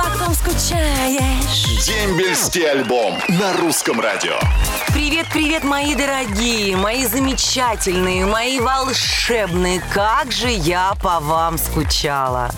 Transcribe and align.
По 0.00 0.06
ком 0.18 0.34
скучаешь? 0.34 1.84
Дембельский 1.84 2.66
альбом 2.70 3.18
на 3.28 3.52
русском 3.58 4.00
радио. 4.00 4.32
Привет, 4.94 5.26
привет, 5.30 5.62
мои 5.62 5.94
дорогие, 5.94 6.74
мои 6.74 7.04
замечательные, 7.04 8.24
мои 8.24 8.60
волшебные. 8.60 9.82
Как 9.92 10.32
же 10.32 10.48
я 10.48 10.94
по 11.02 11.20
вам 11.20 11.58
скучала. 11.58 12.50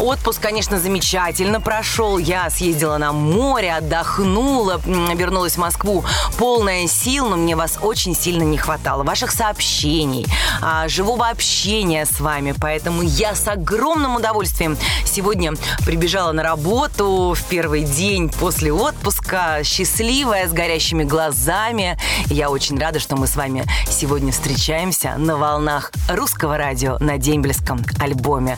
Отпуск, 0.00 0.42
конечно, 0.42 0.80
замечательно 0.80 1.60
прошел. 1.60 2.18
Я 2.18 2.50
съездила 2.50 2.98
на 2.98 3.12
море, 3.12 3.72
отдохнула, 3.72 4.80
вернулась 4.84 5.54
в 5.54 5.58
Москву 5.58 6.04
полная 6.38 6.88
сил, 6.88 7.28
но 7.28 7.36
мне 7.36 7.54
вас 7.54 7.78
очень 7.80 8.16
сильно 8.16 8.42
не 8.42 8.58
хватало. 8.58 9.04
Ваших 9.04 9.30
сообщений, 9.30 10.26
а, 10.60 10.88
живого 10.88 11.28
общения 11.28 12.04
с 12.04 12.18
вами. 12.18 12.52
Поэтому 12.60 13.02
я 13.02 13.36
с 13.36 13.46
огромным 13.46 14.16
удовольствием 14.16 14.76
сегодня 15.04 15.52
прибежала 15.84 16.32
на 16.32 16.42
работу 16.42 16.79
в 16.80 17.42
первый 17.50 17.82
день 17.84 18.30
после 18.30 18.72
отпуска, 18.72 19.62
счастливая, 19.64 20.48
с 20.48 20.52
горящими 20.52 21.04
глазами. 21.04 21.98
Я 22.28 22.48
очень 22.48 22.78
рада, 22.78 22.98
что 22.98 23.16
мы 23.16 23.26
с 23.26 23.36
вами 23.36 23.66
сегодня 23.86 24.32
встречаемся 24.32 25.16
на 25.18 25.36
волнах 25.36 25.92
русского 26.08 26.56
радио 26.56 26.96
на 26.98 27.18
дембельском 27.18 27.84
альбоме. 27.98 28.56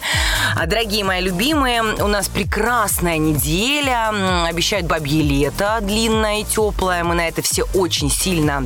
А, 0.55 0.66
Дорогие 0.66 1.03
мои 1.03 1.21
любимые, 1.21 1.83
у 1.83 2.07
нас 2.07 2.29
прекрасная 2.29 3.19
неделя. 3.19 4.47
Обещают 4.49 4.87
бабье 4.87 5.21
лето 5.21 5.80
длинное 5.83 6.43
и 6.43 6.45
теплое. 6.45 7.02
Мы 7.02 7.16
на 7.16 7.27
это 7.27 7.43
все 7.43 7.65
очень 7.75 8.09
сильно 8.09 8.65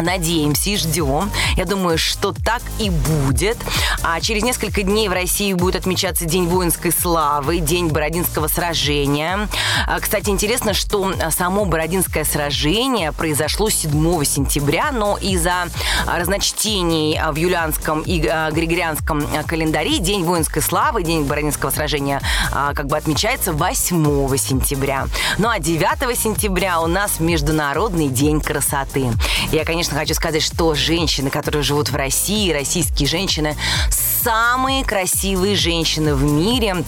Надеемся 0.00 0.70
и 0.70 0.76
ждем. 0.76 1.30
Я 1.56 1.64
думаю, 1.64 1.98
что 1.98 2.32
так 2.32 2.62
и 2.78 2.90
будет. 2.90 3.58
А 4.02 4.20
через 4.20 4.42
несколько 4.42 4.82
дней 4.82 5.08
в 5.08 5.12
России 5.12 5.52
будет 5.52 5.76
отмечаться 5.76 6.24
День 6.24 6.46
воинской 6.46 6.92
славы, 6.92 7.58
День 7.58 7.88
Бородинского 7.88 8.48
сражения. 8.48 9.48
А, 9.86 10.00
Кстати, 10.00 10.30
интересно, 10.30 10.74
что 10.74 11.12
само 11.30 11.64
Бородинское 11.64 12.24
сражение 12.24 13.12
произошло 13.12 13.70
7 13.70 14.24
сентября, 14.24 14.90
но 14.92 15.16
из-за 15.18 15.68
а, 16.06 16.18
разночтений 16.18 17.18
а, 17.18 17.32
в 17.32 17.36
юлианском 17.36 18.00
и 18.02 18.26
а, 18.26 18.50
григорианском 18.50 19.26
а, 19.36 19.42
календаре 19.44 19.98
День 19.98 20.24
воинской 20.24 20.62
славы, 20.62 21.02
День 21.02 21.24
Бородинского 21.24 21.70
сражения 21.70 22.20
а, 22.52 22.74
как 22.74 22.86
бы 22.86 22.96
отмечается 22.96 23.52
8 23.52 24.36
сентября. 24.36 25.06
Ну 25.38 25.48
а 25.48 25.58
9 25.58 26.18
сентября 26.18 26.80
у 26.80 26.86
нас 26.86 27.20
Международный 27.20 28.08
день 28.08 28.40
красоты. 28.40 29.10
Я, 29.50 29.64
конечно, 29.64 29.81
хочу 29.90 30.14
сказать, 30.14 30.42
что 30.42 30.74
женщины, 30.74 31.30
которые 31.30 31.62
живут 31.62 31.90
в 31.90 31.96
России, 31.96 32.52
российские 32.52 33.08
женщины, 33.08 33.56
самые 33.90 34.84
красивые 34.84 35.56
женщины 35.56 36.14
в 36.14 36.22
мире. 36.22 36.84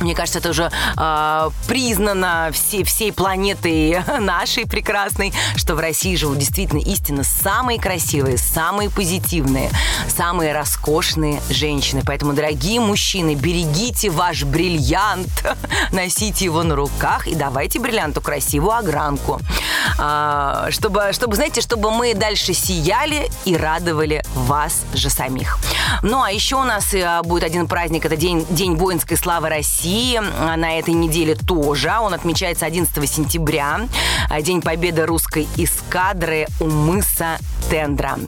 Мне 0.00 0.14
кажется, 0.14 0.38
это 0.38 0.50
уже 0.50 0.70
э, 0.96 1.50
признано 1.68 2.50
все, 2.52 2.84
всей 2.84 3.12
планетой 3.12 4.02
нашей 4.18 4.66
прекрасной, 4.66 5.32
что 5.56 5.74
в 5.74 5.80
России 5.80 6.16
живут 6.16 6.38
действительно 6.38 6.80
истинно 6.80 7.22
самые 7.22 7.78
красивые, 7.78 8.38
самые 8.38 8.90
позитивные, 8.90 9.70
самые 10.08 10.52
роскошные 10.52 11.42
женщины. 11.50 12.02
Поэтому, 12.04 12.32
дорогие 12.32 12.80
мужчины, 12.80 13.34
берегите 13.34 14.10
ваш 14.10 14.44
бриллиант, 14.44 15.28
носите 15.92 16.46
его 16.46 16.62
на 16.62 16.76
руках 16.76 17.26
и 17.26 17.34
давайте 17.34 17.78
бриллианту 17.78 18.20
красивую 18.20 18.72
огранку. 18.72 19.40
А, 19.98 20.68
чтобы, 20.70 21.10
чтобы, 21.12 21.36
знаете, 21.36 21.60
чтобы 21.60 21.90
мы 21.90 22.14
дальше 22.14 22.54
сияли 22.54 23.30
и 23.44 23.56
радовали 23.56 24.24
вас 24.34 24.82
же 24.94 25.10
самих. 25.10 25.58
Ну, 26.02 26.22
а 26.22 26.30
еще 26.30 26.56
у 26.56 26.64
нас 26.64 26.94
э, 26.94 27.20
будет 27.22 27.44
один 27.44 27.66
праздник, 27.66 28.04
это 28.06 28.16
День, 28.16 28.46
День 28.50 28.76
воинской 28.76 29.16
славы 29.16 29.48
России. 29.48 29.69
А 30.18 30.56
На 30.56 30.78
этой 30.78 30.94
неделе 30.94 31.34
тоже. 31.34 31.92
Он 32.00 32.14
отмечается 32.14 32.66
11 32.66 33.10
сентября. 33.10 33.88
А, 34.28 34.42
День 34.42 34.62
победы 34.62 35.06
русской 35.06 35.48
эскадры 35.56 36.46
у 36.60 36.66
мыса 36.66 37.38
Тендра. 37.70 38.18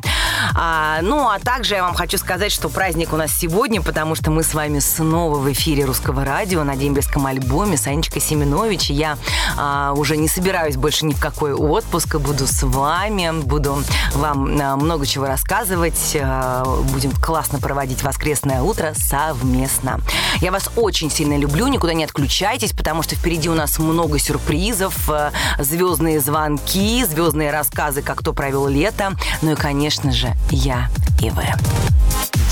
А, 0.55 1.01
ну, 1.03 1.29
а 1.29 1.41
также 1.41 1.75
я 1.75 1.83
вам 1.83 1.95
хочу 1.95 2.17
сказать, 2.17 2.53
что 2.53 2.69
праздник 2.69 3.13
у 3.13 3.17
нас 3.17 3.33
сегодня, 3.33 3.83
потому 3.83 4.15
что 4.15 4.31
мы 4.31 4.45
с 4.45 4.55
вами 4.55 4.79
снова 4.79 5.39
в 5.39 5.51
эфире 5.53 5.85
русского 5.85 6.25
радио 6.25 6.63
на 6.63 6.77
дембельском 6.77 7.27
альбоме 7.27 7.77
с 7.77 7.89
Анечкой 7.89 8.23
Семенович. 8.23 8.91
И 8.91 8.95
Я 8.95 9.19
а, 9.57 9.95
уже 9.97 10.17
не 10.17 10.29
собираюсь 10.29 10.77
больше 10.77 11.07
ни 11.07 11.13
в 11.13 11.21
какой 11.21 11.55
отпуск, 11.55 12.15
и 12.15 12.19
буду 12.19 12.47
с 12.47 12.63
вами, 12.63 13.43
буду 13.43 13.83
вам 14.15 14.61
а, 14.61 14.77
много 14.77 15.07
чего 15.07 15.27
рассказывать, 15.27 16.17
а, 16.21 16.65
будем 16.93 17.11
классно 17.11 17.59
проводить 17.59 18.05
воскресное 18.05 18.63
утро 18.63 18.93
совместно. 18.95 20.01
Я 20.41 20.53
вас 20.53 20.71
очень 20.77 21.11
сильно 21.11 21.37
люблю, 21.37 21.67
никуда 21.67 21.95
не 21.95 22.05
отключайтесь, 22.05 22.73
потому 22.73 23.03
что 23.03 23.17
впереди 23.17 23.49
у 23.49 23.55
нас 23.55 23.81
много 23.81 24.21
сюрпризов, 24.21 25.11
а, 25.11 25.33
звездные 25.59 26.21
звонки, 26.21 27.05
звездные 27.05 27.51
рассказы, 27.51 28.03
как 28.03 28.21
кто 28.21 28.33
провел 28.33 28.69
лето, 28.69 29.17
ну 29.41 29.53
и, 29.53 29.54
конечно 29.54 30.12
же, 30.12 30.34
я 30.50 30.88
и 31.20 31.31
вы. 31.31 31.44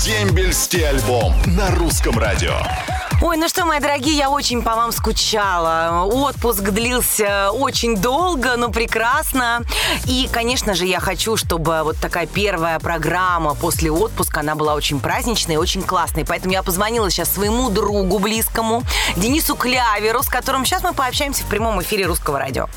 Дембельский 0.03 0.87
альбом 0.87 1.33
на 1.45 1.69
русском 1.75 2.17
радио. 2.17 2.55
Ой, 3.21 3.37
ну 3.37 3.47
что, 3.47 3.65
мои 3.65 3.79
дорогие, 3.79 4.17
я 4.17 4.31
очень 4.31 4.63
по 4.63 4.75
вам 4.75 4.91
скучала. 4.91 6.05
Отпуск 6.05 6.63
длился 6.63 7.51
очень 7.51 7.95
долго, 7.95 8.55
но 8.57 8.71
прекрасно. 8.71 9.61
И, 10.05 10.27
конечно 10.31 10.73
же, 10.73 10.87
я 10.87 10.99
хочу, 10.99 11.37
чтобы 11.37 11.83
вот 11.83 11.97
такая 11.97 12.25
первая 12.25 12.79
программа 12.79 13.53
после 13.53 13.91
отпуска, 13.91 14.39
она 14.39 14.55
была 14.55 14.73
очень 14.73 14.99
праздничной, 14.99 15.57
очень 15.57 15.83
классной. 15.83 16.25
Поэтому 16.25 16.51
я 16.51 16.63
позвонила 16.63 17.11
сейчас 17.11 17.31
своему 17.31 17.69
другу 17.69 18.17
близкому, 18.17 18.81
Денису 19.15 19.55
Кляверу, 19.55 20.23
с 20.23 20.27
которым 20.27 20.65
сейчас 20.65 20.81
мы 20.81 20.93
пообщаемся 20.93 21.43
в 21.43 21.45
прямом 21.45 21.79
эфире 21.83 22.07
русского 22.07 22.39
радио. 22.39 22.69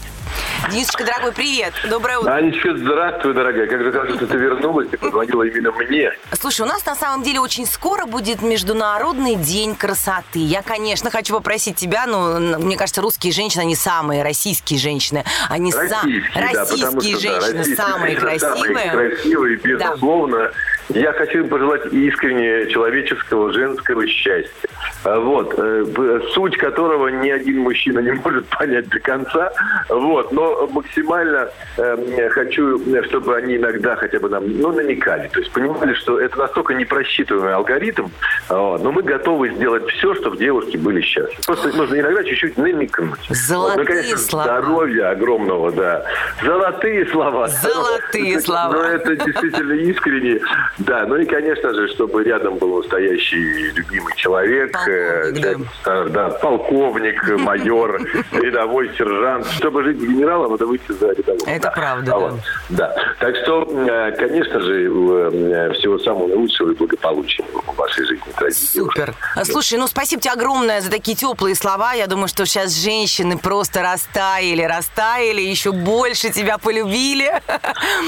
Денисочка, 0.71 1.05
дорогой, 1.05 1.33
привет. 1.33 1.73
Доброе 1.89 2.19
утро. 2.19 2.33
Анечка, 2.35 2.77
здравствуй, 2.77 3.35
дорогая. 3.35 3.67
Как 3.67 3.83
же 3.83 3.93
хорошо, 3.93 4.15
что 4.17 4.27
ты 4.27 4.37
вернулась 4.37 4.89
и 4.93 4.97
позвонила 4.97 5.43
именно 5.43 5.71
мне. 5.73 6.11
Слушай, 6.41 6.63
у 6.63 6.67
нас 6.67 6.85
на 6.87 6.95
самом 6.95 7.23
деле 7.23 7.41
очень 7.41 7.67
скоро 7.67 8.07
будет 8.07 8.41
Международный 8.43 9.37
день 9.37 9.75
красоты. 9.77 10.39
Я, 10.39 10.63
конечно, 10.63 11.11
хочу 11.11 11.35
попросить 11.35 11.77
тебя, 11.77 12.07
ну, 12.07 12.37
н- 12.37 12.63
мне 12.63 12.77
кажется, 12.77 13.03
русские 13.03 13.33
женщины, 13.33 13.63
они 13.63 13.77
самые 13.77 14.23
российские 14.23 14.79
женщины. 14.79 15.25
Они 15.51 15.71
са- 15.71 15.79
Российские, 15.81 16.23
да, 16.53 16.65
потому 16.65 16.83
российские 16.97 17.19
что, 17.19 17.29
да, 17.29 17.41
женщины 17.41 17.59
российские 17.59 17.77
самые 17.77 18.17
красивые. 18.17 18.89
Самые 18.91 18.91
красивые, 19.11 19.57
безусловно. 19.57 20.51
Я 20.91 21.13
хочу 21.13 21.39
им 21.41 21.49
пожелать 21.49 21.87
искренне 21.93 22.67
человеческого, 22.71 23.53
женского 23.53 24.07
счастья. 24.07 24.69
А, 25.05 25.19
Вот. 25.19 25.55
э, 25.57 26.21
Суть 26.35 26.57
которого 26.57 27.09
ни 27.09 27.31
один 27.31 27.61
мужчина 27.61 28.01
не 28.01 28.13
может 28.25 28.47
понять 28.47 28.89
до 28.89 29.01
конца. 29.01 29.53
Вот. 29.89 30.33
Но 30.33 30.67
максимально 30.69 31.49
э, 31.77 32.29
хочу, 32.31 32.79
чтобы 33.07 33.37
они 33.37 33.57
иногда 33.57 33.97
хотя 33.97 34.19
бы 34.21 34.29
нам 34.29 34.45
ну, 34.59 34.73
намекали. 34.73 35.29
То 35.29 35.41
есть 35.41 35.51
понимали, 35.53 35.95
что 35.95 36.21
это 36.21 36.39
настолько 36.39 36.75
непросчитываемый 36.75 37.55
алгоритм, 37.55 38.09
а, 38.49 38.55
вот, 38.59 38.83
но 38.83 38.93
мы 38.93 39.03
готовы 39.03 39.51
сделать 39.51 39.89
все, 39.91 40.15
чтобы 40.17 40.37
девушки 40.37 40.77
были 40.77 41.01
счастливы. 41.01 41.43
Просто 41.47 41.69
нужно 41.77 42.01
иногда 42.01 42.23
чуть-чуть 42.25 42.57
намекнуть. 42.59 43.21
Золотые 43.31 43.79
Вот. 43.79 43.89
Ну, 43.89 43.95
конечно, 43.95 44.19
слова. 44.19 44.45
здоровья 44.45 45.11
огромного, 45.11 45.73
да. 45.73 46.05
Золотые 46.43 47.07
слова. 47.07 47.49
Золотые 47.49 48.41
слова. 48.43 48.73
Но 48.73 48.83
это 48.85 49.17
действительно 49.17 49.73
искренне. 49.73 50.41
Да, 50.79 51.05
ну 51.07 51.17
и, 51.17 51.25
конечно 51.25 51.73
же, 51.73 51.89
чтобы 51.89 52.25
рядом 52.25 52.57
был 52.59 52.79
настоящий 52.79 53.71
любимый 53.73 54.15
человек. 54.17 54.77
э, 54.89 55.33
Полковник, 55.33 55.69
э, 55.87 56.07
да, 56.11 56.29
полковник, 56.31 57.39
майор, 57.39 58.01
рядовой 58.33 58.91
сержант. 58.97 59.47
Чтобы 59.53 59.85
жить 59.85 59.99
генералом, 59.99 60.53
надо 60.53 60.67
выйти 60.67 60.91
за 60.93 61.13
рядового. 61.13 61.49
Это 61.49 61.63
Да. 61.63 61.71
правда, 61.71 62.13
А 62.15 62.19
да. 62.21 62.27
вот, 62.27 62.41
да. 62.71 62.97
Так 63.21 63.37
что, 63.37 63.63
э, 63.71 64.13
конечно 64.13 64.61
же, 64.61 64.85
э, 64.85 65.73
всего 65.75 65.99
самого 65.99 66.27
наилучшего 66.29 66.71
и 66.73 66.75
благополучия 66.75 67.45
в 67.53 67.77
вашей 67.77 68.05
жизни, 68.05 68.25
Супер. 68.51 69.15
А, 69.37 69.45
Слушай, 69.45 69.79
ну 69.79 69.87
спасибо 69.87 70.21
тебе 70.21 70.33
огромное 70.33 70.81
за 70.81 70.91
такие 70.91 71.17
теплые 71.17 71.55
слова. 71.55 71.93
Я 71.93 72.07
думаю, 72.07 72.29
что 72.29 72.45
сейчас 72.47 72.73
женщины 72.75 73.39
просто 73.39 73.83
растаяли, 73.83 74.63
растаяли, 74.63 75.41
еще 75.41 75.73
больше 75.73 76.31
тебя 76.31 76.59
полюбили. 76.59 77.31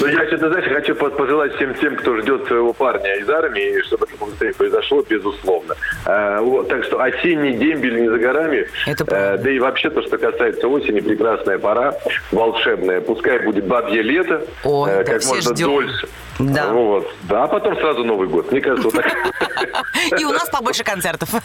Ну, 0.01 0.07
я, 0.09 0.27
честно, 0.27 0.49
знаешь, 0.51 0.69
хочу 0.73 0.95
по- 0.95 1.11
пожелать 1.11 1.55
всем 1.57 1.75
тем, 1.75 1.97
кто 1.97 2.17
ждет 2.19 2.51
своего 2.57 2.73
парня 2.73 3.15
из 3.17 3.29
армии, 3.29 3.83
чтобы 3.83 4.07
это 4.07 4.25
быстрее 4.25 4.55
произошло, 4.55 5.03
безусловно. 5.03 5.75
А, 6.07 6.41
вот, 6.41 6.69
так 6.69 6.85
что 6.85 7.01
осенний 7.01 7.53
дембель 7.53 8.01
не 8.01 8.09
за 8.09 8.19
горами. 8.19 8.67
Это 8.87 9.05
правда. 9.05 9.33
А, 9.35 9.39
да 9.39 9.51
и 9.51 9.59
вообще 9.59 9.91
то, 9.91 10.03
что 10.03 10.17
касается 10.17 10.69
осени, 10.69 11.01
прекрасная 11.01 11.59
пора. 11.59 11.93
да, 11.93 11.99
волшебное. 12.33 13.01
Пускай 13.01 13.41
будет 13.41 13.67
бабье 13.67 14.03
лето, 14.03 14.43
Ой, 14.65 14.91
э, 14.91 15.05
да, 15.05 15.13
как 15.13 15.25
можно 15.27 15.55
ждем. 15.55 15.67
дольше. 15.69 16.09
Да. 16.39 16.73
Вот. 16.73 17.11
Да, 17.23 17.45
а 17.45 17.49
потом 17.49 17.77
сразу 17.77 18.05
Новый 18.05 18.29
год. 18.29 18.51
Мне 18.53 18.61
кажется, 18.61 18.89
вот 18.89 18.95
так. 18.95 19.07
И 20.21 20.25
у 20.25 20.33
нас 20.33 20.49
побольше 20.51 20.85
концертов. 20.85 21.31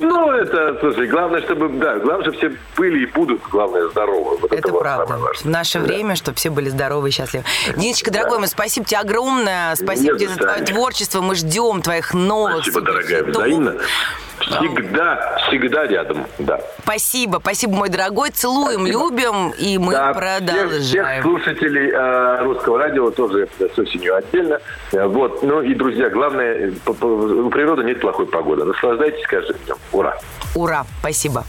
Ну, 0.00 0.30
это, 0.30 0.78
слушай, 0.80 1.06
главное, 1.06 1.40
чтобы, 1.42 1.68
да, 1.70 1.98
главное, 1.98 2.22
чтобы 2.22 2.36
все 2.36 2.52
были 2.76 3.02
и 3.02 3.06
будут, 3.06 3.42
главное, 3.50 3.88
здоровы. 3.88 4.38
Вот 4.40 4.52
Это 4.52 4.70
вот 4.70 4.80
правда. 4.80 5.18
В 5.42 5.44
наше 5.46 5.78
время, 5.80 6.14
чтобы 6.14 6.36
все 6.36 6.50
были 6.50 6.68
здоровы 6.68 7.08
и 7.08 7.12
счастливы. 7.12 7.44
Денисочка, 7.76 8.10
дорогой 8.10 8.38
мой, 8.38 8.48
спасибо 8.48 8.86
тебе 8.86 8.98
огромное. 8.98 9.74
Спасибо 9.74 10.16
тебе 10.18 10.28
за 10.28 10.37
что. 10.38 10.64
творчество. 10.64 11.20
Мы 11.20 11.34
ждем 11.34 11.82
твоих 11.82 12.14
новых 12.14 12.62
Спасибо, 12.62 12.80
дорогая, 12.80 13.24
взаимно. 13.24 13.74
Всегда, 14.40 15.36
всегда 15.48 15.86
рядом, 15.86 16.24
да. 16.38 16.60
Спасибо, 16.84 17.38
спасибо, 17.40 17.74
мой 17.74 17.88
дорогой. 17.88 18.30
Целуем, 18.30 18.86
любим, 18.86 19.50
и 19.50 19.78
мы 19.78 19.92
Да, 19.92 20.12
всех, 20.14 20.22
всех 20.22 20.46
продолжаем. 20.46 21.22
слушателей 21.22 21.90
э, 21.92 22.42
русского 22.44 22.78
радио 22.78 23.10
тоже 23.10 23.48
с 23.58 23.78
осенью 23.78 24.14
отдельно. 24.16 24.60
Э, 24.92 25.06
Вот. 25.06 25.42
Ну 25.42 25.60
и, 25.60 25.74
друзья, 25.74 26.08
главное, 26.08 26.72
у 26.86 27.50
природы 27.50 27.82
нет 27.82 28.00
плохой 28.00 28.26
погоды. 28.26 28.64
Наслаждайтесь 28.64 29.26
каждым 29.26 29.56
днем. 29.66 29.76
Ура! 29.92 30.16
Ура, 30.54 30.86
спасибо. 31.00 31.44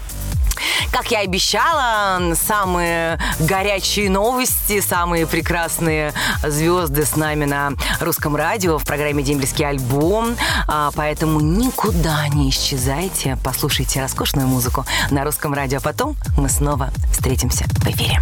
Как 0.92 1.12
я 1.12 1.20
обещала, 1.20 2.34
самые 2.36 3.20
горячие 3.40 4.10
новости, 4.10 4.82
самые 4.82 5.28
прекрасные 5.28 6.14
звезды 6.44 7.06
с 7.06 7.16
нами 7.16 7.46
на 7.46 7.72
русском 8.00 8.36
радио 8.36 8.78
в 8.78 8.84
программе 8.86 9.24
«Дембельский 9.24 9.68
альбом». 9.68 10.36
А, 10.68 10.92
Поэтому 10.96 11.40
никуда 11.40 12.28
не 12.28 12.50
исчезайте, 12.50 13.38
послушайте 13.44 14.02
роскошную 14.02 14.48
музыку 14.48 14.86
на 15.12 15.24
русском 15.24 15.54
радио. 15.54 15.78
А 15.78 15.82
потом 15.82 16.16
мы 16.38 16.50
снова 16.50 16.90
встретимся 17.12 17.66
в 17.66 17.88
эфире. 17.88 18.22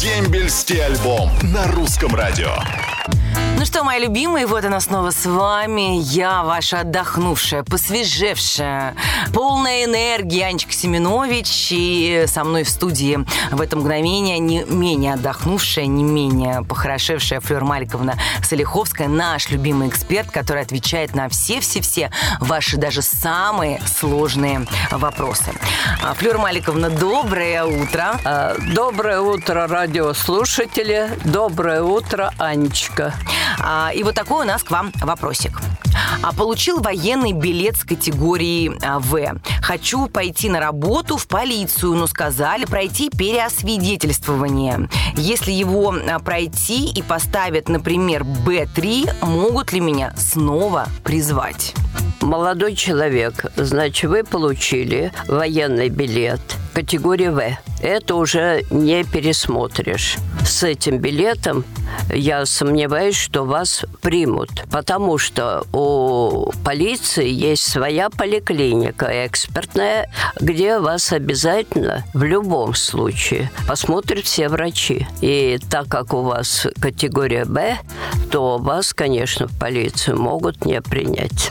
Дембельский 0.00 0.84
альбом 0.84 1.30
на 1.42 1.66
русском 1.68 2.14
радио. 2.14 2.54
Ну 3.62 3.66
что, 3.66 3.84
мои 3.84 4.00
любимые, 4.00 4.46
вот 4.46 4.64
она 4.64 4.80
снова 4.80 5.10
с 5.12 5.24
вами. 5.24 6.00
Я 6.00 6.42
ваша 6.42 6.80
отдохнувшая, 6.80 7.62
посвежевшая, 7.62 8.96
полная 9.32 9.84
энергии 9.84 10.40
Анечка 10.40 10.72
Семенович. 10.72 11.68
И 11.70 12.24
со 12.26 12.42
мной 12.42 12.64
в 12.64 12.68
студии 12.68 13.24
в 13.52 13.60
это 13.60 13.76
мгновение 13.76 14.40
не 14.40 14.64
менее 14.64 15.14
отдохнувшая, 15.14 15.86
не 15.86 16.02
менее 16.02 16.64
похорошевшая 16.64 17.38
Флёр 17.38 17.62
Маликовна 17.62 18.18
Солиховская, 18.42 19.06
наш 19.06 19.50
любимый 19.50 19.88
эксперт, 19.88 20.32
который 20.32 20.62
отвечает 20.62 21.14
на 21.14 21.28
все-все-все 21.28 22.10
ваши 22.40 22.78
даже 22.78 23.00
самые 23.00 23.80
сложные 23.86 24.66
вопросы. 24.90 25.52
А, 26.02 26.14
Флёр 26.14 26.38
Маликовна, 26.38 26.90
доброе 26.90 27.64
утро. 27.64 28.18
А, 28.24 28.56
Доброе 28.74 29.20
утро, 29.20 29.66
радиослушатели. 29.68 31.10
Доброе 31.24 31.82
утро, 31.82 32.32
Анечка. 32.38 32.91
А, 33.58 33.90
И 33.94 34.02
вот 34.02 34.14
такой 34.14 34.44
у 34.44 34.46
нас 34.46 34.62
к 34.62 34.70
вам 34.70 34.92
вопросик. 35.00 35.60
А 36.22 36.32
получил 36.32 36.80
военный 36.80 37.32
билет 37.32 37.76
с 37.76 37.84
категории 37.84 38.72
а, 38.82 38.98
В. 38.98 39.40
Хочу 39.62 40.06
пойти 40.06 40.48
на 40.48 40.60
работу 40.60 41.16
в 41.16 41.26
полицию, 41.26 41.94
но 41.94 42.06
сказали 42.06 42.64
пройти 42.64 43.10
переосвидетельствование. 43.10 44.88
Если 45.16 45.52
его 45.52 45.94
а, 45.94 46.18
пройти 46.18 46.90
и 46.90 47.02
поставят, 47.02 47.68
например, 47.68 48.22
Б3, 48.22 49.24
могут 49.24 49.72
ли 49.72 49.80
меня 49.80 50.14
снова 50.16 50.86
призвать? 51.04 51.74
Молодой 52.22 52.76
человек, 52.76 53.46
значит, 53.56 54.08
вы 54.08 54.22
получили 54.22 55.12
военный 55.26 55.88
билет 55.88 56.40
категории 56.72 57.28
В. 57.28 57.58
Это 57.82 58.14
уже 58.14 58.62
не 58.70 59.02
пересмотришь. 59.02 60.18
С 60.46 60.62
этим 60.62 60.98
билетом 60.98 61.64
я 62.14 62.46
сомневаюсь, 62.46 63.16
что 63.16 63.44
вас 63.44 63.84
примут, 64.00 64.50
потому 64.70 65.18
что 65.18 65.64
у 65.72 66.52
полиции 66.64 67.28
есть 67.28 67.64
своя 67.68 68.08
поликлиника 68.08 69.26
экспертная, 69.26 70.08
где 70.40 70.78
вас 70.78 71.12
обязательно 71.12 72.04
в 72.14 72.22
любом 72.22 72.74
случае 72.74 73.50
посмотрят 73.66 74.24
все 74.24 74.48
врачи. 74.48 75.08
И 75.20 75.58
так 75.68 75.88
как 75.88 76.14
у 76.14 76.22
вас 76.22 76.68
категория 76.80 77.44
Б, 77.44 77.78
то 78.30 78.58
вас, 78.58 78.94
конечно, 78.94 79.48
в 79.48 79.58
полицию 79.58 80.20
могут 80.20 80.64
не 80.64 80.80
принять. 80.80 81.50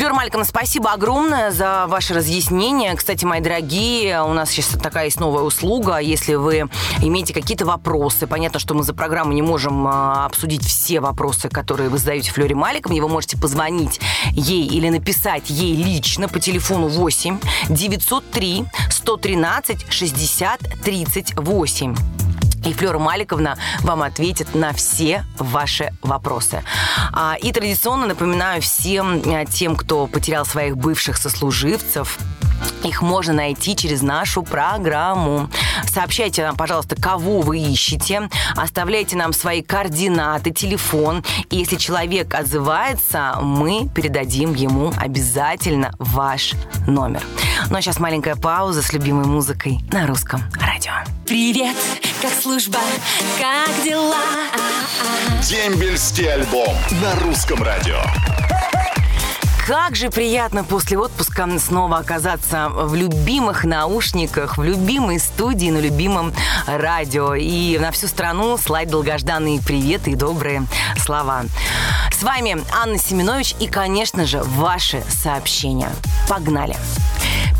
Флёр 0.00 0.14
Маликовна, 0.14 0.46
спасибо 0.46 0.92
огромное 0.92 1.50
за 1.50 1.84
ваше 1.86 2.14
разъяснение. 2.14 2.96
Кстати, 2.96 3.26
мои 3.26 3.42
дорогие, 3.42 4.22
у 4.22 4.32
нас 4.32 4.48
сейчас 4.48 4.68
такая 4.68 5.04
есть 5.04 5.20
новая 5.20 5.42
услуга. 5.42 5.98
Если 5.98 6.36
вы 6.36 6.70
имеете 7.02 7.34
какие-то 7.34 7.66
вопросы, 7.66 8.26
понятно, 8.26 8.58
что 8.58 8.72
мы 8.72 8.82
за 8.82 8.94
программу 8.94 9.34
не 9.34 9.42
можем 9.42 9.86
а, 9.86 10.24
обсудить 10.24 10.64
все 10.64 11.00
вопросы, 11.00 11.50
которые 11.50 11.90
вы 11.90 11.98
задаете 11.98 12.32
Флёре 12.32 12.54
Маликовне. 12.54 13.02
Вы 13.02 13.10
можете 13.10 13.36
позвонить 13.36 14.00
ей 14.30 14.66
или 14.66 14.88
написать 14.88 15.50
ей 15.50 15.76
лично 15.76 16.30
по 16.30 16.40
телефону 16.40 16.88
8 16.88 17.38
903 17.68 18.64
113 18.88 19.92
60 19.92 20.60
38. 20.82 22.19
И 22.64 22.72
Флёра 22.72 22.98
Маликовна 22.98 23.56
вам 23.80 24.02
ответит 24.02 24.54
на 24.54 24.72
все 24.72 25.24
ваши 25.38 25.92
вопросы. 26.02 26.62
А, 27.12 27.36
И 27.40 27.52
традиционно 27.52 28.06
напоминаю 28.06 28.60
всем 28.62 29.20
э, 29.22 29.46
тем, 29.46 29.76
кто 29.76 30.06
потерял 30.06 30.44
своих 30.44 30.76
бывших 30.76 31.16
сослуживцев, 31.16 32.18
их 32.84 33.02
можно 33.02 33.32
найти 33.32 33.76
через 33.76 34.02
нашу 34.02 34.42
программу. 34.42 35.48
Сообщайте 35.88 36.42
нам, 36.42 36.56
пожалуйста, 36.56 36.96
кого 36.96 37.40
вы 37.40 37.58
ищете. 37.58 38.28
Оставляйте 38.56 39.16
нам 39.16 39.32
свои 39.32 39.62
координаты, 39.62 40.50
телефон. 40.50 41.24
И 41.50 41.56
если 41.56 41.76
человек 41.76 42.34
отзывается, 42.34 43.38
мы 43.40 43.88
передадим 43.94 44.54
ему 44.54 44.92
обязательно 44.96 45.92
ваш 45.98 46.54
номер. 46.86 47.22
Ну 47.70 47.76
а 47.76 47.82
сейчас 47.82 47.98
маленькая 47.98 48.36
пауза 48.36 48.82
с 48.82 48.92
любимой 48.92 49.26
музыкой 49.26 49.80
на 49.92 50.06
русском 50.06 50.42
радио. 50.60 50.92
Привет, 51.26 51.76
как 52.20 52.32
служба, 52.32 52.78
как 53.38 53.84
дела? 53.84 54.16
Дембельский 55.42 56.32
альбом 56.32 56.74
на 57.02 57.14
русском 57.20 57.62
радио. 57.62 58.00
Как 59.66 59.94
же 59.94 60.10
приятно 60.10 60.64
после 60.64 60.98
отпуска 60.98 61.48
снова 61.58 61.98
оказаться 61.98 62.68
в 62.70 62.94
любимых 62.94 63.64
наушниках, 63.64 64.58
в 64.58 64.62
любимой 64.62 65.18
студии, 65.18 65.70
на 65.70 65.78
любимом 65.78 66.32
радио. 66.66 67.34
И 67.34 67.78
на 67.78 67.90
всю 67.90 68.08
страну 68.08 68.56
слать 68.56 68.88
долгожданные 68.88 69.60
приветы 69.60 70.12
и 70.12 70.14
добрые 70.16 70.66
слова. 70.98 71.44
С 72.12 72.22
вами 72.22 72.62
Анна 72.82 72.98
Семенович 72.98 73.54
и, 73.60 73.66
конечно 73.66 74.26
же, 74.26 74.42
ваши 74.42 75.02
сообщения. 75.08 75.90
Погнали! 76.28 76.76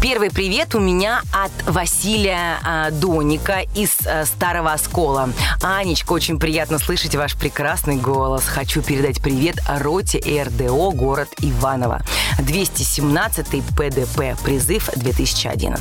Первый 0.00 0.30
привет 0.30 0.74
у 0.74 0.80
меня 0.80 1.20
от 1.30 1.52
Василия 1.66 2.58
а, 2.64 2.90
Доника 2.90 3.66
из 3.74 3.98
а, 4.06 4.24
Старого 4.24 4.72
Оскола. 4.72 5.28
Анечка, 5.62 6.14
очень 6.14 6.38
приятно 6.38 6.78
слышать 6.78 7.14
ваш 7.16 7.36
прекрасный 7.36 7.96
голос. 7.96 8.44
Хочу 8.44 8.80
передать 8.80 9.20
привет 9.20 9.56
роте 9.68 10.18
РДО 10.18 10.92
город 10.92 11.28
Иваново. 11.40 12.00
217 12.42 13.46
ПДП, 13.76 14.42
призыв 14.42 14.88
2011. 14.94 15.80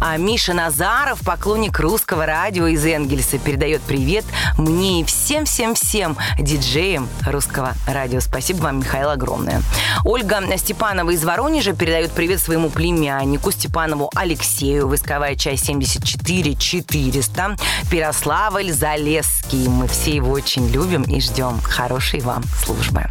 А 0.00 0.16
Миша 0.16 0.54
Назаров, 0.54 1.20
поклонник 1.20 1.78
русского 1.78 2.26
радио 2.26 2.66
из 2.66 2.84
Энгельса, 2.84 3.38
передает 3.38 3.82
привет 3.82 4.24
мне 4.56 5.00
и 5.00 5.04
всем-всем-всем 5.04 6.16
диджеям 6.38 7.08
русского 7.26 7.74
радио. 7.86 8.20
Спасибо 8.20 8.58
вам, 8.62 8.78
Михаил, 8.78 9.10
огромное. 9.10 9.62
Ольга 10.04 10.42
Степанова 10.56 11.10
из 11.10 11.24
Воронежа 11.24 11.72
передает 11.74 12.12
привет 12.12 12.40
своему 12.40 12.70
племяннику 12.70 13.50
Степанову 13.50 14.10
Алексею. 14.14 14.88
Войсковая 14.88 15.34
часть 15.36 15.66
74 15.66 16.54
400. 16.54 17.56
Перославль 17.90 18.72
Залесский. 18.72 19.68
Мы 19.68 19.88
все 19.88 20.16
его 20.16 20.32
очень 20.32 20.68
любим 20.68 21.02
и 21.02 21.20
ждем. 21.20 21.60
Хорошей 21.62 22.20
вам 22.20 22.42
службы. 22.64 23.04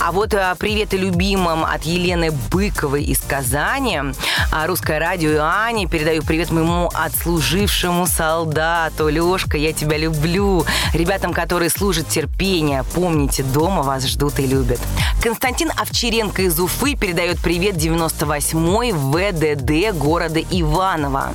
А 0.00 0.12
вот 0.12 0.34
а, 0.34 0.54
привет 0.54 0.94
и 0.94 0.96
любимым 0.96 1.64
от 1.64 1.84
Елены 1.84 2.05
Быковой 2.52 3.02
из 3.02 3.18
Казани. 3.18 4.00
А, 4.52 4.66
Русское 4.68 5.00
радио 5.00 5.30
и 5.30 5.36
Ане. 5.36 5.88
Передаю 5.88 6.22
привет 6.22 6.52
моему 6.52 6.88
отслужившему 6.94 8.06
солдату. 8.06 9.08
Лешка, 9.08 9.58
я 9.58 9.72
тебя 9.72 9.96
люблю. 9.96 10.64
Ребятам, 10.92 11.32
которые 11.32 11.68
служат 11.68 12.08
терпение. 12.08 12.84
Помните, 12.94 13.42
дома 13.42 13.82
вас 13.82 14.06
ждут 14.06 14.38
и 14.38 14.46
любят. 14.46 14.78
Константин 15.20 15.72
Овчаренко 15.76 16.42
из 16.42 16.60
Уфы 16.60 16.94
передает 16.94 17.40
привет 17.40 17.74
98-й 17.74 18.92
ВДД 18.92 19.98
города 19.98 20.40
Иваново. 20.40 21.34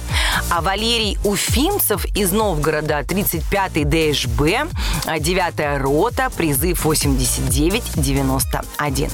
А 0.49 0.61
Валерий 0.61 1.17
Уфимцев 1.25 2.05
из 2.15 2.31
Новгорода, 2.31 3.01
35-й 3.01 3.83
ДШБ, 3.83 4.71
9-я 5.05 5.79
рота, 5.79 6.29
призыв 6.29 6.85
89-91. 6.85 9.11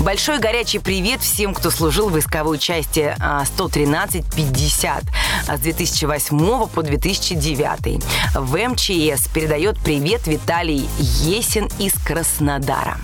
Большой 0.00 0.38
горячий 0.38 0.78
привет 0.78 1.20
всем, 1.20 1.54
кто 1.54 1.70
служил 1.70 2.10
в 2.10 2.12
войсковой 2.12 2.58
части 2.58 3.16
113-50 3.18 5.02
а, 5.48 5.56
с 5.56 5.60
2008 5.60 6.68
по 6.68 6.82
2009. 6.82 8.04
В 8.34 8.68
МЧС 8.68 9.28
передает 9.28 9.78
привет 9.80 10.26
Виталий 10.26 10.88
Есин 10.98 11.68
из 11.78 11.94
Краснодара. 11.94 12.98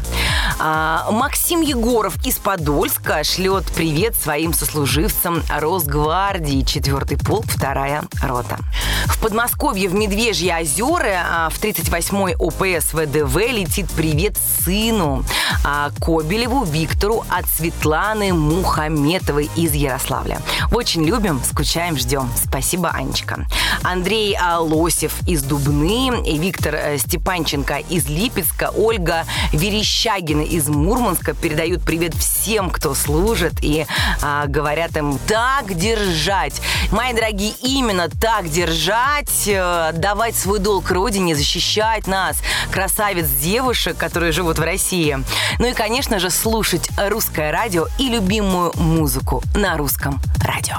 А, 0.65 1.11
Максим 1.11 1.61
Егоров 1.61 2.15
из 2.25 2.39
Подольска 2.39 3.25
шлет 3.25 3.65
привет 3.75 4.15
своим 4.15 4.55
сослуживцам 4.55 5.43
Росгвардии, 5.49 6.63
4 6.63 7.19
полк, 7.19 7.47
2 7.57 8.03
рота. 8.23 8.59
В 9.07 9.21
Подмосковье 9.21 9.89
в 9.89 9.95
Медвежье 9.95 10.57
озера 10.57 11.27
а, 11.29 11.49
в 11.51 11.61
38-й 11.61 12.37
ОПС 12.39 12.95
ВДВ 12.95 13.37
летит 13.51 13.91
привет 13.91 14.37
сыну 14.65 15.25
а, 15.65 15.91
Кобелеву 16.01 16.63
Виктору 16.63 17.25
от 17.29 17.47
Светланы 17.49 18.33
Мухаметовой 18.33 19.51
из 19.57 19.75
Ярославля. 19.75 20.41
Очень 20.71 21.05
любим, 21.05 21.41
скучаем, 21.43 21.97
ждем. 21.97 22.31
Спасибо, 22.37 22.91
Анечка. 22.91 23.47
Андрей 23.83 24.39
Лосев 24.61 25.27
из 25.27 25.43
Дубны, 25.43 26.23
Виктор 26.25 26.77
э, 26.77 26.99
Степанченко 26.99 27.79
из 27.79 28.07
Липецка, 28.07 28.71
Ольга 28.77 29.25
Верещагина 29.53 30.52
из 30.53 30.69
Мурманска 30.69 31.33
передают 31.33 31.83
привет 31.83 32.15
всем, 32.15 32.69
кто 32.69 32.95
служит 32.95 33.55
и 33.63 33.87
а, 34.21 34.47
говорят 34.47 34.95
им 34.99 35.19
так 35.27 35.75
держать. 35.75 36.61
Мои 36.91 37.15
дорогие, 37.15 37.55
именно 37.63 38.11
так 38.11 38.51
держать, 38.51 39.45
э, 39.47 39.93
давать 39.95 40.37
свой 40.37 40.59
долг 40.59 40.91
родине, 40.91 41.35
защищать 41.35 42.07
нас, 42.07 42.37
красавиц 42.71 43.29
девушек, 43.43 43.97
которые 43.97 44.33
живут 44.33 44.59
в 44.59 44.63
России. 44.63 45.19
Ну 45.59 45.67
и, 45.67 45.73
конечно 45.73 46.19
же, 46.19 46.29
слушать 46.29 46.91
русское 46.99 47.51
радио 47.51 47.87
и 47.99 48.09
любимую 48.09 48.73
музыку 48.77 49.43
на 49.55 49.79
русском 49.79 50.21
радио. 50.45 50.77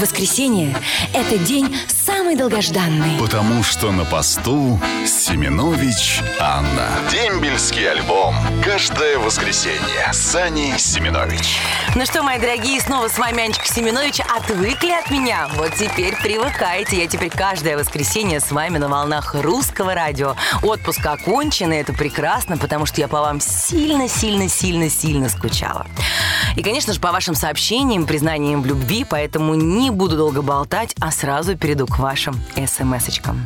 Воскресенье– 0.00 0.76
это 1.12 1.38
день 1.38 1.76
самый 1.88 2.36
долгожданный. 2.36 3.18
Потому 3.18 3.64
что 3.64 3.90
на 3.90 4.04
посту 4.04 4.80
Семенович 5.04 6.20
Анна. 6.38 6.77
Дембельский 7.10 7.90
альбом. 7.90 8.34
Каждое 8.64 9.18
воскресенье. 9.18 10.12
Сани 10.12 10.74
Семенович. 10.78 11.58
Ну 11.94 12.04
что, 12.06 12.22
мои 12.22 12.38
дорогие, 12.38 12.80
снова 12.80 13.08
с 13.08 13.18
вами 13.18 13.42
Анечка 13.42 13.66
Семенович. 13.66 14.20
Отвыкли 14.20 14.92
от 14.92 15.10
меня? 15.10 15.48
Вот 15.54 15.74
теперь 15.74 16.14
привыкайте. 16.16 17.00
Я 17.00 17.06
теперь 17.06 17.30
каждое 17.30 17.76
воскресенье 17.76 18.40
с 18.40 18.50
вами 18.50 18.78
на 18.78 18.88
волнах 18.88 19.34
русского 19.34 19.94
радио. 19.94 20.36
Отпуск 20.62 21.04
окончен, 21.04 21.72
и 21.72 21.76
это 21.76 21.92
прекрасно, 21.92 22.56
потому 22.56 22.86
что 22.86 23.00
я 23.00 23.08
по 23.08 23.20
вам 23.20 23.40
сильно-сильно-сильно-сильно 23.40 25.28
скучала. 25.28 25.86
И, 26.56 26.62
конечно 26.62 26.92
же, 26.92 27.00
по 27.00 27.12
вашим 27.12 27.34
сообщениям, 27.34 28.06
признаниям 28.06 28.62
в 28.62 28.66
любви, 28.66 29.04
поэтому 29.08 29.54
не 29.54 29.90
буду 29.90 30.16
долго 30.16 30.42
болтать, 30.42 30.94
а 31.00 31.10
сразу 31.10 31.56
перейду 31.56 31.86
к 31.86 31.98
вашим 31.98 32.40
смс-очкам. 32.56 33.44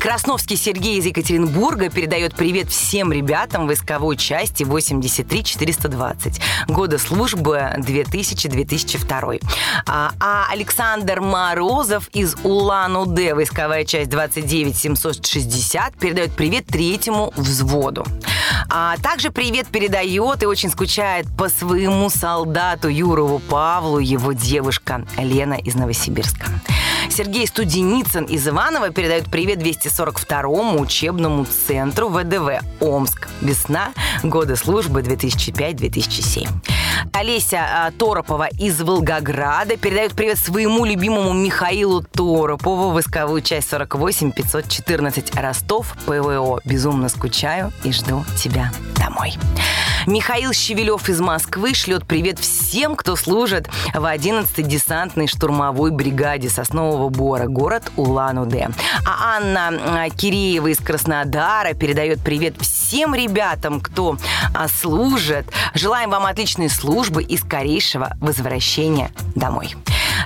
Красновский 0.00 0.56
Сергей 0.56 0.98
из 0.98 1.04
Екатеринбурга 1.04 1.90
передает 1.90 2.34
привет 2.34 2.70
всем 2.70 3.12
ребятам 3.12 3.66
войсковой 3.66 4.16
части 4.16 4.62
83-420. 4.62 6.40
Года 6.68 6.96
службы 6.96 7.70
2000-2002. 7.76 9.42
А, 9.86 10.12
а 10.18 10.46
Александр 10.50 11.20
Морозов 11.20 12.08
из 12.14 12.34
Улан-Удэ, 12.42 13.34
войсковая 13.34 13.84
часть 13.84 14.10
29-760, 14.10 15.98
передает 16.00 16.34
привет 16.34 16.64
третьему 16.64 17.34
взводу. 17.36 18.06
А 18.68 18.96
также 18.98 19.30
привет 19.30 19.68
передает 19.68 20.42
и 20.42 20.46
очень 20.46 20.70
скучает 20.70 21.26
по 21.36 21.48
своему 21.48 22.10
солдату 22.10 22.88
Юрову 22.88 23.38
Павлу 23.38 23.98
его 23.98 24.32
девушка 24.32 25.06
Лена 25.16 25.54
из 25.54 25.74
Новосибирска. 25.74 26.46
Сергей 27.08 27.46
Студеницын 27.46 28.24
из 28.24 28.46
Иванова 28.46 28.90
передает 28.90 29.30
привет 29.30 29.58
242-му 29.58 30.80
учебному 30.80 31.46
центру 31.66 32.08
ВДВ 32.08 32.60
Омск. 32.80 33.28
Весна, 33.40 33.92
годы 34.22 34.56
службы 34.56 35.00
2005-2007. 35.00 36.48
Олеся 37.12 37.66
а, 37.86 37.90
Торопова 37.92 38.48
из 38.58 38.80
Волгограда 38.80 39.76
передает 39.76 40.12
привет 40.12 40.38
своему 40.38 40.84
любимому 40.84 41.32
Михаилу 41.32 42.02
Торопову, 42.02 42.90
войсковую 42.90 43.42
часть 43.42 43.70
48 43.70 44.32
514 44.32 45.34
Ростов, 45.34 45.96
ПВО. 46.06 46.60
Безумно 46.64 47.08
скучаю 47.08 47.72
и 47.82 47.92
жду 47.92 48.24
тебя 48.36 48.49
домой. 48.96 49.34
Михаил 50.06 50.52
Щевелев 50.52 51.08
из 51.08 51.20
Москвы 51.20 51.74
шлет 51.74 52.06
привет 52.06 52.38
всем, 52.38 52.96
кто 52.96 53.16
служит 53.16 53.68
в 53.92 54.04
11-й 54.04 54.62
десантной 54.62 55.26
штурмовой 55.26 55.90
бригаде 55.90 56.48
Соснового 56.48 57.10
Бора, 57.10 57.46
город 57.46 57.92
Улан-Удэ. 57.96 58.70
А 59.06 59.36
Анна 59.36 60.08
Киреева 60.10 60.68
из 60.68 60.78
Краснодара 60.78 61.74
передает 61.74 62.20
привет 62.20 62.54
всем 62.60 63.14
ребятам, 63.14 63.80
кто 63.80 64.16
а, 64.54 64.68
служит. 64.68 65.46
Желаем 65.74 66.10
вам 66.10 66.26
отличной 66.26 66.70
службы 66.70 67.22
и 67.22 67.36
скорейшего 67.36 68.16
возвращения 68.20 69.10
домой. 69.34 69.74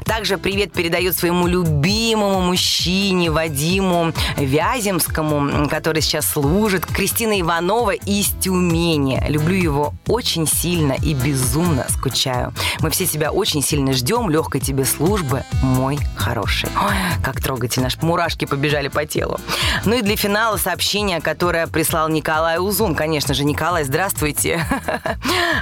Также 0.04 0.38
привет 0.38 0.72
передает 0.72 1.16
своему 1.16 1.46
любимому 1.46 2.40
мужчине 2.40 3.30
Вадиму 3.30 4.12
Вяземскому, 4.36 5.68
который 5.68 6.02
сейчас 6.02 6.28
служит, 6.28 6.86
Кристина 6.86 7.40
Иванова 7.40 7.92
из 7.92 8.28
Тюмени. 8.40 9.22
Люблю 9.28 9.54
его 9.56 9.94
очень 10.06 10.46
сильно 10.46 10.92
и 10.92 11.14
безумно 11.14 11.86
скучаю. 11.88 12.52
Мы 12.80 12.90
все 12.90 13.06
тебя 13.06 13.30
очень 13.32 13.62
сильно 13.62 13.92
ждем. 13.92 14.30
Легкой 14.30 14.60
тебе 14.60 14.84
службы, 14.84 15.44
мой 15.62 15.98
хороший. 16.16 16.68
Ой, 16.76 16.94
как 17.22 17.40
трогательно. 17.40 17.86
Аж 17.86 18.00
мурашки 18.02 18.44
побежали 18.44 18.88
по 18.88 19.06
телу. 19.06 19.38
Ну 19.84 19.96
и 19.96 20.02
для 20.02 20.16
финала 20.16 20.56
сообщение, 20.56 21.20
которое 21.20 21.66
прислал 21.66 22.08
Николай 22.08 22.58
Узун. 22.58 22.94
Конечно 22.94 23.34
же, 23.34 23.44
Николай, 23.44 23.84
здравствуйте. 23.84 24.64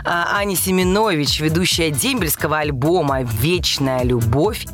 А, 0.05 0.37
Аня 0.39 0.57
Семенович, 0.57 1.41
ведущая 1.41 1.91
дембельского 1.91 2.59
альбома 2.59 3.23
«Вечная 3.23 4.03
любовь 4.03 4.22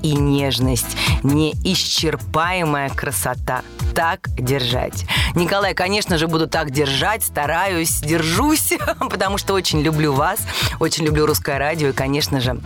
и 0.02 0.14
нежность. 0.14 0.96
Неисчерпаемая 1.22 2.90
красота» 2.90 3.62
так 3.94 4.28
держать. 4.36 5.04
Николай, 5.34 5.74
конечно 5.74 6.18
же, 6.18 6.28
буду 6.28 6.46
так 6.46 6.70
держать, 6.70 7.24
стараюсь, 7.24 7.98
держусь, 8.00 8.74
потому 9.10 9.38
что 9.38 9.54
очень 9.54 9.80
люблю 9.80 10.12
вас, 10.12 10.38
очень 10.78 11.04
люблю 11.04 11.26
русское 11.26 11.58
радио 11.58 11.88
и, 11.88 11.92
конечно 11.92 12.40
же, 12.40 12.60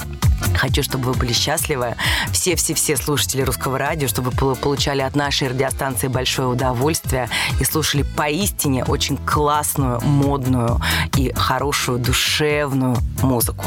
Хочу, 0.57 0.83
чтобы 0.83 1.13
вы 1.13 1.19
были 1.19 1.33
счастливы. 1.33 1.97
Все-все-все 2.33 2.97
слушатели 2.97 3.43
русского 3.43 3.79
радио, 3.79 4.09
чтобы 4.09 4.31
вы 4.31 4.55
получали 4.55 5.01
от 5.01 5.17
нашей 5.17 5.49
радиостанции 5.49 6.09
большое 6.09 6.49
удовольствие 6.49 7.29
и 7.61 7.65
слушали 7.65 8.03
поистине 8.03 8.85
очень 8.85 9.17
классную, 9.17 10.01
модную 10.03 10.81
и 11.17 11.33
хорошую, 11.35 11.99
душевную 11.99 12.97
музыку. 13.23 13.67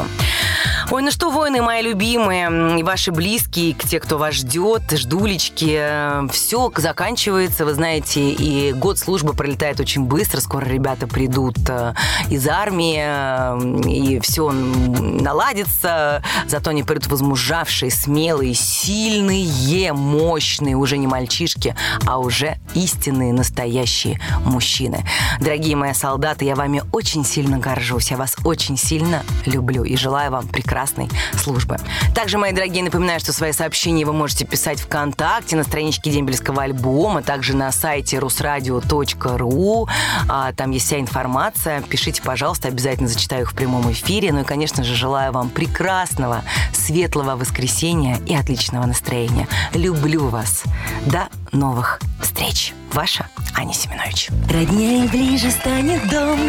Ой, 0.91 1.01
ну 1.01 1.09
что, 1.09 1.31
воины 1.31 1.63
мои 1.63 1.81
любимые, 1.81 2.83
ваши 2.83 3.11
близкие, 3.11 3.73
те, 3.73 3.99
кто 3.99 4.19
вас 4.19 4.35
ждет, 4.35 4.83
ждулечки, 4.91 6.29
все 6.31 6.71
заканчивается, 6.75 7.65
вы 7.65 7.73
знаете, 7.73 8.29
и 8.29 8.71
год 8.71 8.99
службы 8.99 9.33
пролетает 9.33 9.79
очень 9.79 10.03
быстро, 10.03 10.41
скоро 10.41 10.63
ребята 10.63 11.07
придут 11.07 11.57
э, 11.67 11.95
из 12.29 12.47
армии, 12.47 12.99
э, 12.99 13.89
и 13.89 14.19
все 14.19 14.51
наладится, 14.51 16.21
зато 16.47 16.69
они 16.69 16.83
придут 16.83 17.07
возмужавшие, 17.07 17.89
смелые, 17.89 18.53
сильные, 18.53 19.91
мощные, 19.91 20.75
уже 20.75 20.99
не 20.99 21.07
мальчишки, 21.07 21.75
а 22.05 22.19
уже 22.19 22.57
истинные, 22.75 23.33
настоящие 23.33 24.19
мужчины. 24.45 25.03
Дорогие 25.39 25.75
мои 25.75 25.93
солдаты, 25.93 26.45
я 26.45 26.53
вами 26.53 26.83
очень 26.91 27.25
сильно 27.25 27.57
горжусь, 27.57 28.11
я 28.11 28.17
вас 28.17 28.35
очень 28.43 28.77
сильно 28.77 29.23
люблю 29.47 29.83
и 29.83 29.97
желаю 29.97 30.29
вам 30.29 30.47
прекрасного 30.47 30.74
прекрасной 30.75 31.09
службы. 31.41 31.77
Также, 32.13 32.37
мои 32.37 32.51
дорогие, 32.51 32.83
напоминаю, 32.83 33.21
что 33.21 33.31
свои 33.31 33.53
сообщения 33.53 34.05
вы 34.05 34.11
можете 34.11 34.45
писать 34.45 34.81
ВКонтакте, 34.81 35.55
на 35.55 35.63
страничке 35.63 36.11
Дембельского 36.11 36.63
альбома, 36.63 37.21
также 37.21 37.55
на 37.55 37.71
сайте 37.71 38.19
русрадио.ру. 38.19 39.87
А, 40.27 40.51
там 40.51 40.71
есть 40.71 40.87
вся 40.87 40.99
информация. 40.99 41.81
Пишите, 41.81 42.21
пожалуйста, 42.21 42.67
обязательно 42.67 43.07
зачитаю 43.07 43.43
их 43.43 43.53
в 43.53 43.55
прямом 43.55 43.89
эфире. 43.93 44.33
Ну 44.33 44.41
и, 44.41 44.43
конечно 44.43 44.83
же, 44.83 44.95
желаю 44.95 45.31
вам 45.31 45.49
прекрасного, 45.49 46.43
светлого 46.73 47.37
воскресенья 47.37 48.19
и 48.25 48.35
отличного 48.35 48.85
настроения. 48.85 49.47
Люблю 49.73 50.27
вас. 50.27 50.63
До 51.05 51.29
новых 51.53 52.01
встреч. 52.21 52.73
Ваша 52.91 53.27
Аня 53.55 53.73
Семенович. 53.73 54.29
Роднее 54.49 55.07
ближе 55.07 55.51
станет 55.51 56.05
дом, 56.09 56.39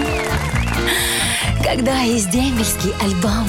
когда 1.62 2.00
есть 2.00 2.30
дембельский 2.30 2.92
альбом. 3.02 3.47